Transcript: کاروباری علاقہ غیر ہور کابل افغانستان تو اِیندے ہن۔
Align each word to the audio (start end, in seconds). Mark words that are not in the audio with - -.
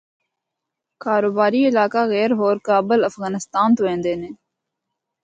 کاروباری 1.03 1.61
علاقہ 1.69 2.01
غیر 2.13 2.31
ہور 2.39 2.55
کابل 2.69 2.99
افغانستان 3.09 3.67
تو 3.77 3.81
اِیندے 3.91 4.11
ہن۔ 4.19 4.23